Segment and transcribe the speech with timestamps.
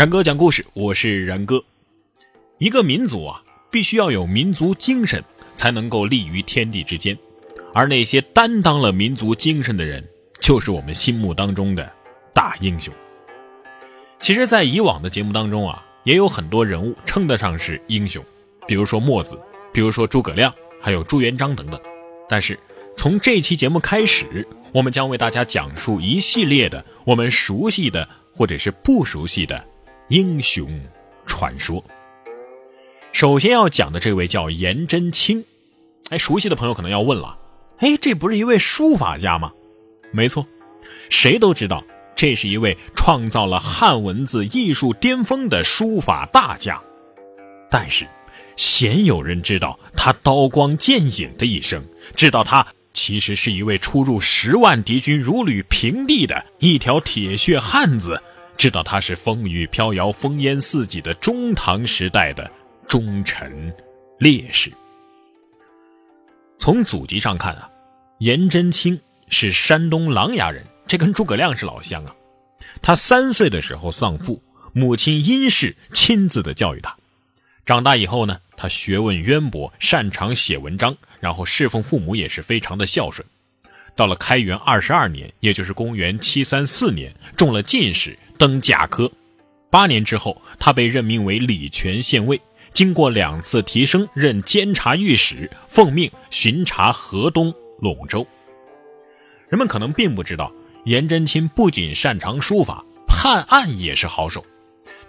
[0.00, 1.62] 然哥讲故事，我是然哥。
[2.56, 5.22] 一个民族啊，必须要有民族精神，
[5.54, 7.14] 才能够立于天地之间。
[7.74, 10.02] 而那些担当了民族精神的人，
[10.40, 11.92] 就是我们心目当中的
[12.32, 12.94] 大英雄。
[14.20, 18.24] 其实，在以往的节目当中啊，也有很多人物称得上是英雄，
[18.66, 19.38] 比如说墨子，
[19.70, 21.78] 比如说诸葛亮，还有朱元璋等等。
[22.26, 22.58] 但是，
[22.96, 29.62] 从这期节目开始，我们将为大家讲述一系列的我们熟悉的或者是不熟悉的。
[30.10, 30.68] 英雄
[31.24, 31.84] 传说。
[33.12, 35.44] 首先要讲的这位叫颜真卿，
[36.08, 37.38] 哎，熟悉的朋友可能要问了，
[37.78, 39.52] 哎，这不是一位书法家吗？
[40.10, 40.44] 没错，
[41.10, 41.84] 谁都知道，
[42.16, 46.82] 这是一位创造了汉文字艺术巅峰的书法大家。
[47.70, 48.04] 但是，
[48.56, 51.84] 鲜有人知道他刀光剑影的一生，
[52.16, 58.20] 知道他其实是一位出入十万敌军如履平地的一条铁血汉子。
[58.60, 62.50] 知道他是风雨飘摇、烽烟四起的中唐时代的
[62.86, 63.74] 忠臣
[64.18, 64.70] 烈士。
[66.58, 67.70] 从祖籍上看啊，
[68.18, 69.00] 颜真卿
[69.30, 72.14] 是山东琅琊人，这跟诸葛亮是老乡啊。
[72.82, 74.42] 他三岁的时候丧父，
[74.74, 76.94] 母亲殷氏亲自的教育他。
[77.64, 83.26] 长大以后呢，他学问渊博，擅长写文章，然后侍奉父母也是非常的孝顺。
[83.94, 88.18] 到了开元二十二年，也就是公元七三四年，中了进士。
[88.38, 89.12] 登甲科，
[89.68, 92.40] 八年之后，他被任命为礼泉县尉。
[92.72, 98.26] 经过两次提升，任监察御史，奉命巡查河东、陇州。
[99.50, 100.50] 人们可能并不知道，
[100.86, 104.42] 颜真卿不仅擅长书法，判案也是好手。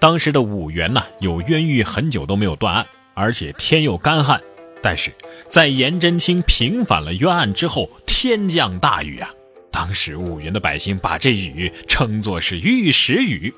[0.00, 2.84] 当时的五原呢，有冤狱很久都没有断案，
[3.14, 4.42] 而且天又干旱。
[4.82, 5.12] 但是
[5.50, 9.28] 在颜真卿平反了冤案之后，天降大雨啊！
[9.72, 13.52] 当时五原的百姓把这雨称作是玉石雨。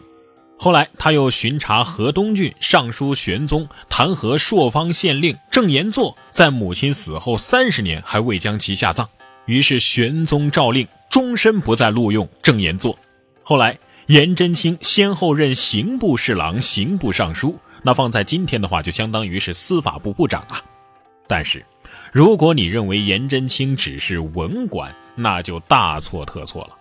[0.59, 9.07] 后来他又巡查河东郡，上书玄宗，弹劾朔方县令郑延作，在母亲死后三十年还未将其下葬。
[9.45, 12.99] 于是玄宗诏令终身不再录用郑延作。
[13.43, 20.63] 后来颜真卿先后任刑部侍郎、刑部尚书，那放在今天的话，就相当于是司法部部长啊。
[21.27, 21.65] 但是，
[22.13, 26.77] 如果你认为颜真卿只是文官，那就大错特错了。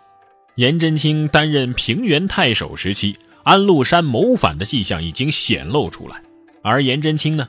[0.55, 6.21] 颜真卿担任平原太守时期，安禄山谋反的迹象已经显露出来，
[6.61, 7.47] 而颜真卿呢，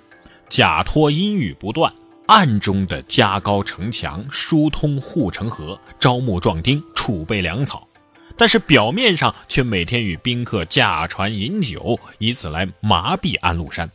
[0.48, 1.92] 假托阴雨不断，
[2.26, 7.86] 暗中的加高城墙，疏通护城河，招募壮丁，储备粮草，
[8.36, 13.90] 但是表面上却每天与宾客驾船饮酒，以此来麻痹安禄山。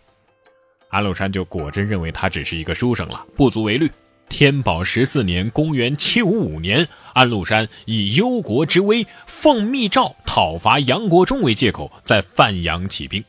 [0.90, 3.92] 安禄山就果真认为他只是一个书生了，不足为虑。
[4.30, 13.24] 天宝十四年（公元755年），安禄山以忧国之危，奉密诏讨伐杨国忠为借口，在范阳起兵。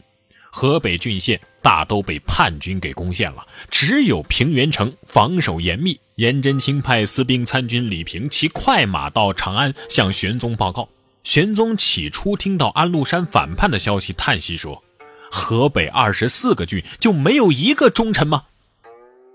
[0.51, 5.99] 河北郡县大都被叛军给攻陷了，只有平原城防守严密。
[6.17, 10.89] 颜真卿派私兵参军李平骑快马到长安，向玄宗报告。
[11.23, 14.83] 玄宗起初听到安禄山反叛的消息，叹息说
[15.31, 18.43] ：“河北二十四个郡就没有一个忠臣吗？”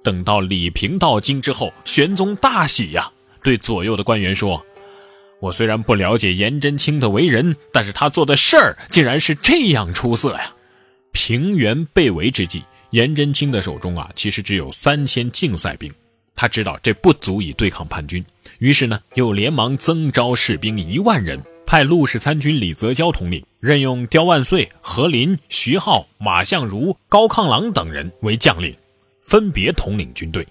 [0.03, 3.09] 等到李平到京之后，玄宗大喜呀，
[3.41, 4.63] 对左右的官员说
[5.39, 10.53] ：“我虽然不了解颜真卿的为人，但是他做的事儿竟然是这样出色呀！”
[11.13, 15.89] 平原被围之际，颜真卿的手中啊，其实只有三千竞赛兵，
[16.35, 18.25] 他知道这不足以对抗叛军，
[18.57, 21.41] 于是呢，又连忙增招士兵一万人，
[21.73, 28.77] 派陆氏参军李泽交统领，任用刁万岁、何林、徐浩、马相如、高亢朗等人为将领。
[29.23, 30.47] 分别统领军队。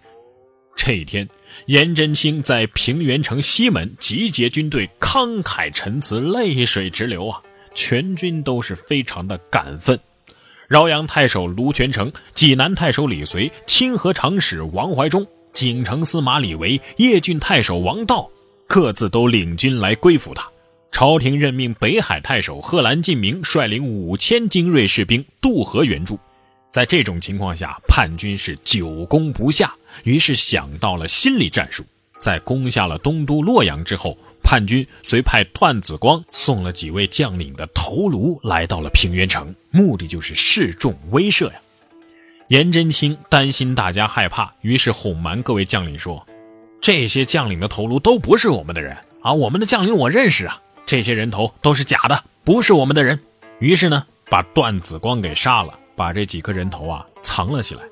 [0.75, 1.29] 这一天，
[1.67, 7.41] 颜真卿在平原城西门集结军队，慷慨陈词，泪水直流啊！
[7.73, 9.97] 全军都是非常的感愤。
[10.67, 18.29] 饶阳太守卢全成、济南太守李随、清河长史王怀忠、景城司马李维、叶郡太守王道，
[18.67, 20.49] 各自都领军来归附他。
[20.93, 26.19] 朝廷任命北海太守贺兰进明率领五千精锐士兵渡河援助。
[26.71, 29.73] 在这种情况下，叛军是久攻不下，
[30.05, 31.83] 于是想到了心理战术。
[32.19, 41.55] 在攻下了东都洛阳之后，叛军随派段子光送了几位将领的头颅来到了平原城，目的就是示众威慑呀。
[42.49, 46.25] 颜真卿担心大家害怕，于是哄瞒各位将领说
[46.81, 53.21] ：“这些将领的头颅都不是我们的人啊，我们的将领我认识啊，这些人头都是假的，不是我们的人。”
[53.61, 55.79] 于是呢，把段子光给杀了。
[55.95, 57.83] 把这几颗人头啊藏了起来，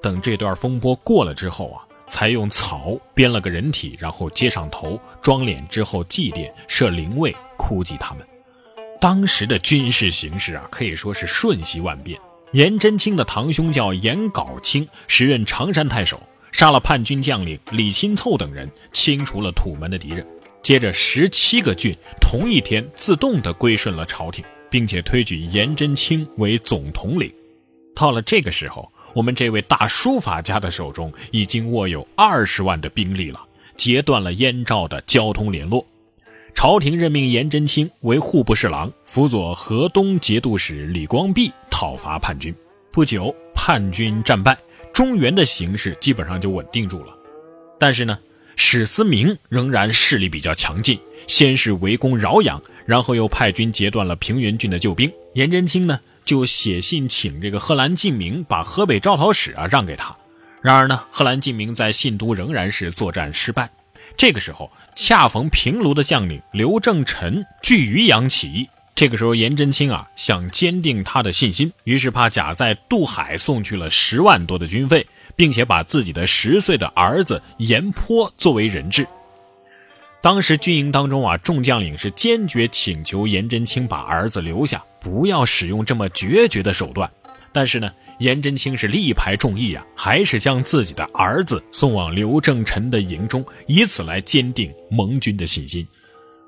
[0.00, 8.24] 等这段风波过了之后啊，才用草编了个人体，然后接上头，装脸之后祭奠，设灵位，哭祭他们。
[9.00, 12.18] 当时的军事形势啊，可以说是瞬息万变。
[12.52, 16.22] 颜真卿的堂兄叫颜杲卿，时任常山太守，
[16.52, 20.24] 杀了叛军将领李钦凑等人，清除了土门的敌人。
[20.62, 27.32] 接着，十七个郡同一天自动的归顺了朝廷，并且推举颜真卿为总统领。
[27.94, 33.40] 到了这个时候，我们这位大书法家的手中已经握有二十万的兵力了，
[33.76, 35.84] 截断了燕赵的交通联络。
[36.54, 42.54] 朝廷任命颜真卿为户部侍郎，辅佐河东节度使李光弼讨伐叛军。
[42.90, 44.58] 不久，叛军战败，
[44.92, 47.16] 中原的形势基本上就稳定住了。
[47.78, 48.18] 但是呢，
[48.60, 55.10] 史思明仍然势力比较强劲，先是围攻饶阳，然后又派军截断了平原郡的救兵。
[55.34, 60.14] 颜真卿呢，就写信请这个贺兰进明把河北招讨使啊让给他。
[60.60, 63.70] 然而呢，贺兰进明在信都仍然是作战失败。
[64.16, 64.70] 这个时候。
[65.00, 75.06] 恰逢平卢的将领刘正臣据渔阳起义，这个时候颜真卿啊想坚定他的信心，于是怕贾在渡海送去了十万多的军费，
[75.38, 79.06] 并且把自己的十岁的儿子颜颇作为人质。
[80.20, 87.10] 当时军营当中啊，众将领是坚决请求颜真卿把儿子留下，不要使用这么决绝的手段。
[87.52, 87.90] 但是呢。
[88.18, 95.86] 颜真卿是力排众议啊，还是将自己的儿子送往刘正臣的营中，以此来坚定盟军的信心。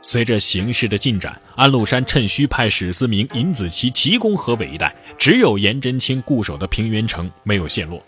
[0.03, 8.03] 随着形势的进展，安禄山趁虚派史思明、尹子奇急攻河北一带，只有颜真卿固守的平原城没有陷落。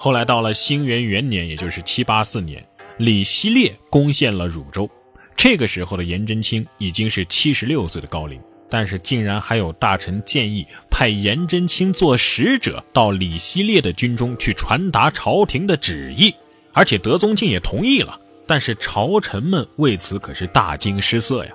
[0.00, 2.64] 后来到了兴元元年，也就是七八四年，
[2.98, 4.88] 李希烈攻陷了汝州，
[5.36, 8.40] 这个时候的颜真卿已经是七十六岁的高龄。
[8.70, 16.32] 但是竟然还有大臣建议派颜真卿做使者到李希烈的军中去传达朝廷的旨意，
[16.72, 18.20] 而且德宗竟也同意了。
[18.46, 21.52] 但是朝臣们为此可是大惊失色呀！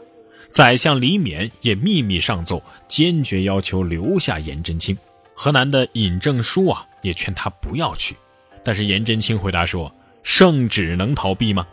[0.51, 4.97] 宰相李勉也秘密上奏，坚决要求留下颜真卿。
[5.33, 8.15] 河南的尹正书啊，也劝他不要去。
[8.63, 9.93] 但是颜真卿回答说
[10.23, 11.67] ：“圣旨能逃避吗？”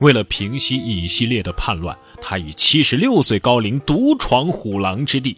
[0.00, 1.96] 为了平息以系列的叛乱。
[2.20, 5.36] 他以七十六岁高龄独闯虎狼之地，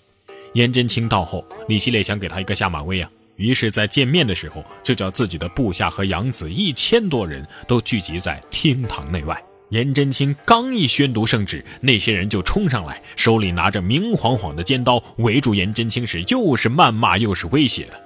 [0.54, 9.38] 颜真卿到后，李希烈想给他一个下马威啊，于是，在见面的时候，就叫自己的部下和养子一千多人都聚集在厅堂内外。
[9.68, 18.02] 颜真卿刚一宣读圣旨，那些人就冲上来，手里拿着明晃晃的尖刀，围住颜真卿时，又是谩骂又是威胁的。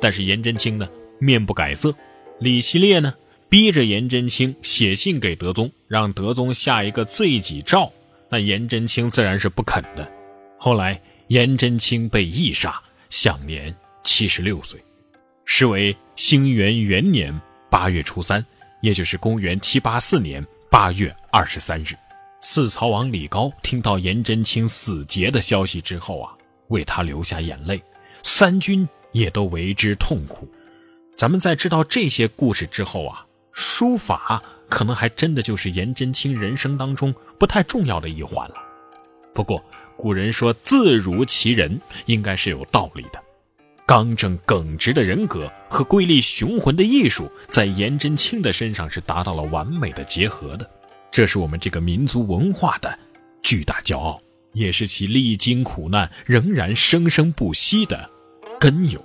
[0.00, 0.88] 但是颜真卿呢，
[1.18, 1.94] 面不改色。
[2.40, 3.14] 李希烈呢，
[3.48, 7.90] 逼着颜真卿写信给德宗，让德宗下一个罪己诏。
[8.28, 10.10] 那颜真卿自然是不肯的。
[10.58, 14.82] 后来，颜真卿被缢杀，享年七十六岁，
[15.44, 17.38] 是为兴元元年
[17.70, 18.44] 八月初三，
[18.82, 21.94] 也就是公元七八四年八月二十三日。
[22.40, 26.32] 四曹王李高听到颜真卿死节的消息之后啊，
[26.68, 27.80] 为他流下眼泪，
[28.24, 30.48] 三军也都为之痛苦。
[31.16, 34.42] 咱们在知道这些故事之后啊，书法。
[34.66, 38.56] 可能还真的就是颜真卿人生当中不太重要的一环了。
[39.32, 39.62] 不过
[39.94, 43.22] 古人说字如其人，应该是有道理的。
[43.86, 50.68] 刚正耿直的人格和瑰丽雄浑的艺术，在颜真卿的身上是达到了完美的结合的。
[51.12, 52.98] 这是我们这个民族文化的
[53.42, 54.20] 巨大骄傲，
[54.54, 58.10] 也是其历经苦难仍然生生不息的
[58.58, 59.00] 根由。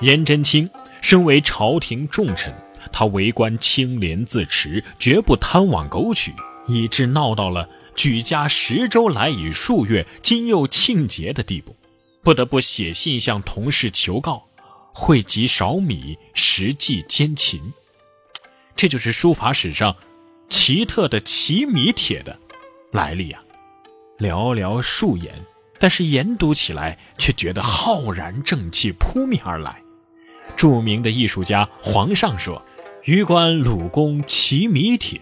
[0.00, 0.68] 颜真卿
[1.00, 2.54] 身为朝廷重臣。
[2.92, 6.32] 他为官清廉自持，绝不贪枉苟取，
[6.66, 11.76] 以致闹到了举家十周来已数月，今又庆节的地步，
[12.22, 14.46] 不得不写信向同事求告，
[14.94, 17.60] 惠及少米，实际奸勤。
[18.74, 19.94] 这就是书法史上
[20.48, 22.38] 奇特的奇米帖的
[22.92, 23.42] 来历啊！
[24.18, 25.34] 寥寥数言，
[25.78, 29.82] 但是研读起来却觉得浩然正气扑面而来。
[30.56, 32.62] 著名的艺术家黄尚说。
[33.04, 35.18] 余观鲁公其米铁，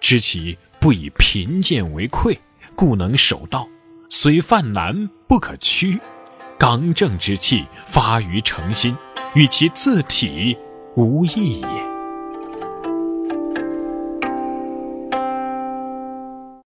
[0.00, 2.36] 知其不以贫贱为愧，
[2.74, 3.68] 故能守道。
[4.08, 6.00] 虽犯难不可屈，
[6.58, 8.96] 刚正之气发于诚心，
[9.34, 10.56] 与其自体
[10.96, 11.97] 无异也。